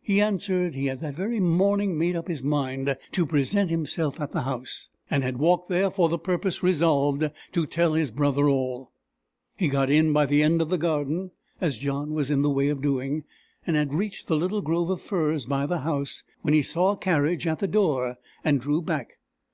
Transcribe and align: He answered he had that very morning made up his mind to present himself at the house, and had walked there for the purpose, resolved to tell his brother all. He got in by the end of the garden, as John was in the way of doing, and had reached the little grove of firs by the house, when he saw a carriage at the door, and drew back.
He 0.00 0.22
answered 0.22 0.74
he 0.74 0.86
had 0.86 1.00
that 1.00 1.14
very 1.14 1.40
morning 1.40 1.98
made 1.98 2.16
up 2.16 2.26
his 2.26 2.42
mind 2.42 2.96
to 3.12 3.26
present 3.26 3.68
himself 3.68 4.18
at 4.18 4.32
the 4.32 4.44
house, 4.44 4.88
and 5.10 5.22
had 5.22 5.36
walked 5.36 5.68
there 5.68 5.90
for 5.90 6.08
the 6.08 6.16
purpose, 6.16 6.62
resolved 6.62 7.28
to 7.52 7.66
tell 7.66 7.92
his 7.92 8.10
brother 8.10 8.48
all. 8.48 8.92
He 9.58 9.68
got 9.68 9.90
in 9.90 10.14
by 10.14 10.24
the 10.24 10.42
end 10.42 10.62
of 10.62 10.70
the 10.70 10.78
garden, 10.78 11.32
as 11.60 11.76
John 11.76 12.14
was 12.14 12.30
in 12.30 12.40
the 12.40 12.48
way 12.48 12.68
of 12.68 12.80
doing, 12.80 13.24
and 13.66 13.76
had 13.76 13.92
reached 13.92 14.26
the 14.26 14.36
little 14.38 14.62
grove 14.62 14.88
of 14.88 15.02
firs 15.02 15.44
by 15.44 15.66
the 15.66 15.80
house, 15.80 16.22
when 16.40 16.54
he 16.54 16.62
saw 16.62 16.92
a 16.92 16.96
carriage 16.96 17.46
at 17.46 17.58
the 17.58 17.68
door, 17.68 18.16
and 18.42 18.62
drew 18.62 18.80
back. 18.80 19.18